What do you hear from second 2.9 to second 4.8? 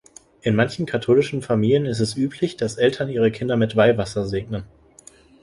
ihre Kinder mit Weihwasser segnen.